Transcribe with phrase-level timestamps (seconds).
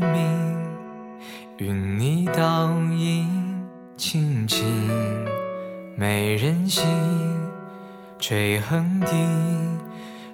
[1.58, 3.28] 云霓倒影
[3.96, 4.64] 清静，
[5.96, 6.84] 没人信，
[8.18, 9.06] 吹横笛，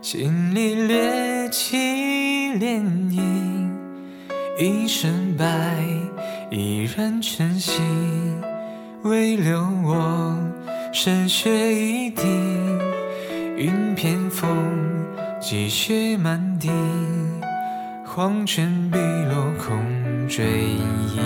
[0.00, 0.54] 心。
[0.54, 1.76] 里掠起
[2.58, 3.20] 涟漪，
[4.58, 5.46] 一身白
[6.50, 7.80] 依然晨曦，
[9.02, 10.36] 唯留我
[10.92, 12.26] 深雪一地，
[13.56, 14.48] 云偏风，
[15.40, 16.68] 积雪满地。
[18.18, 19.78] 黄泉碧落空
[20.28, 20.44] 追
[21.14, 21.20] 忆，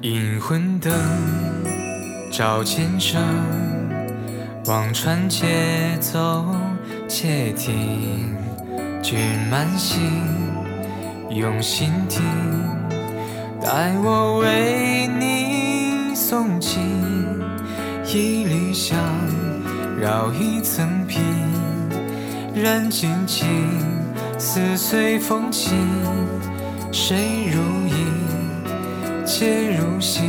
[0.00, 0.92] 引魂灯
[2.30, 3.20] 照前生，
[4.66, 6.46] 望穿且走
[7.08, 8.36] 且听，
[9.02, 9.18] 君
[9.50, 10.08] 满心
[11.30, 12.22] 用心听，
[13.60, 16.80] 待我为你诵经，
[18.04, 18.96] 一缕香
[20.00, 21.18] 绕一层皮，
[22.54, 23.95] 燃尽情。
[24.38, 25.70] 似随风起，
[26.92, 27.96] 谁如影，
[29.24, 30.20] 皆如戏，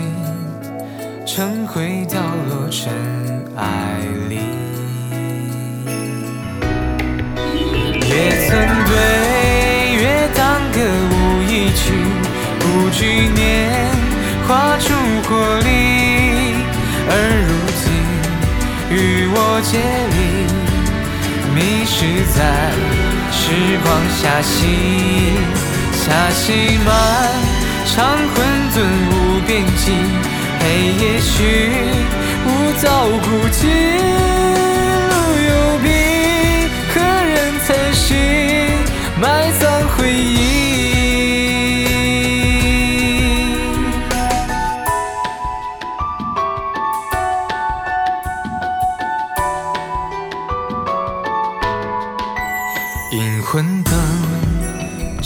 [1.25, 2.89] 尘灰掉落尘
[3.57, 3.99] 埃
[4.29, 4.39] 里。
[7.99, 8.95] 也曾对
[10.01, 10.79] 月当歌
[11.11, 11.91] 舞一曲，
[12.59, 13.91] 不惧年
[14.47, 14.93] 华烛
[15.27, 15.67] 火里，
[17.09, 17.11] 而
[17.45, 17.49] 如
[17.83, 17.85] 今
[18.89, 19.77] 与我结
[20.15, 20.17] 离，
[21.53, 21.95] 迷失
[22.33, 23.06] 在。
[23.31, 23.87] 时光
[24.21, 24.65] 下行，
[25.93, 26.89] 下行漫
[27.85, 27.95] 长
[28.33, 28.35] 混
[28.73, 28.75] 沌
[29.11, 29.11] 无
[29.45, 29.91] 边际，
[30.59, 30.63] 黑
[31.03, 31.35] 夜虚
[32.45, 32.85] 无造
[33.23, 33.59] 孤寂，
[35.09, 35.13] 路
[35.49, 35.49] 有
[35.83, 35.85] 笔，
[36.93, 38.05] 何人曾心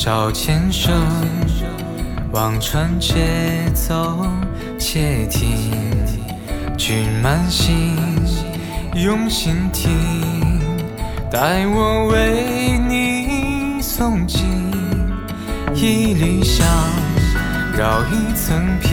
[0.04, 0.92] 照前生，
[2.32, 4.26] 望穿且走
[4.80, 5.70] 且听，
[6.76, 7.96] 君满心
[8.96, 9.92] 用心听，
[11.30, 14.42] 待我为你诵经。
[15.76, 16.66] 一缕香
[17.78, 18.90] 绕一层皮，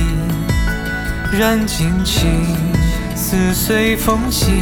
[1.33, 2.29] 燃尽情
[3.17, 4.53] 似随风起，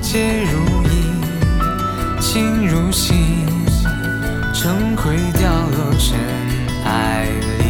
[0.00, 1.16] 皆如影。
[2.20, 3.12] 心如洗，
[4.58, 6.18] 尘灰掉落尘
[6.86, 7.26] 埃
[7.58, 7.62] 里。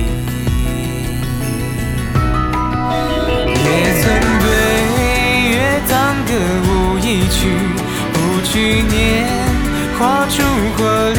[3.65, 3.67] 也
[4.01, 4.05] 曾
[4.39, 4.47] 对
[5.51, 5.55] 月
[5.89, 5.93] 当
[6.25, 6.31] 歌
[6.63, 6.71] 舞
[7.01, 7.39] 一曲，
[8.13, 8.15] 不
[8.45, 8.95] 惧年
[9.99, 10.35] 华烛
[10.77, 10.79] 火
[11.11, 11.19] 里。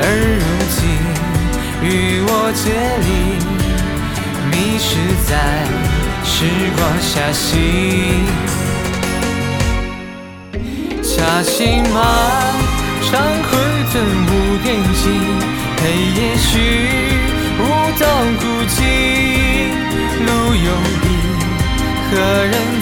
[0.00, 0.02] 而
[0.40, 0.42] 如
[0.72, 0.76] 今
[1.82, 1.86] 与
[2.26, 2.64] 我结
[3.04, 3.08] 离，
[4.50, 4.88] 迷失
[5.28, 5.30] 在
[6.24, 6.32] 时
[6.78, 7.44] 光下行。
[11.02, 12.63] 下心漫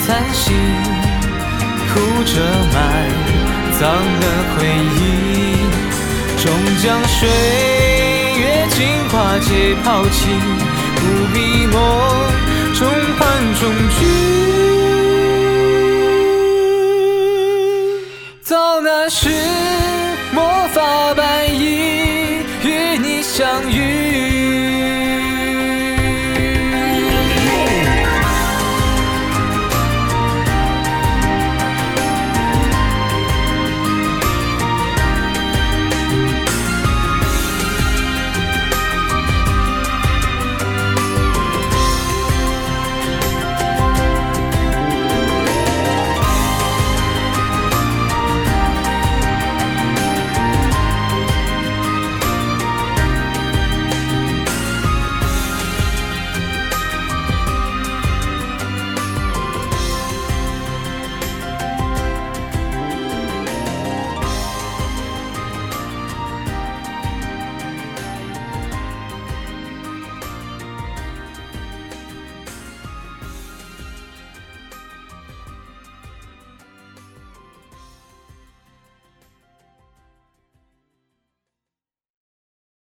[0.05, 0.55] 何人残心？
[1.93, 1.93] 哭
[2.25, 2.33] 着
[2.73, 2.77] 埋
[3.79, 4.59] 葬了回
[4.99, 4.99] 忆，
[6.41, 6.45] 终
[6.81, 7.17] 将岁
[8.37, 8.77] 月精
[9.09, 9.47] 华皆
[9.83, 10.17] 抛弃。
[10.95, 11.01] 不
[11.33, 11.37] 必
[11.67, 11.75] 梦
[12.73, 12.81] 中
[13.17, 13.21] 盼
[13.59, 13.61] 中
[13.99, 14.01] 聚。
[18.85, 19.29] 那时，
[20.33, 20.43] 魔
[20.73, 21.32] 法白。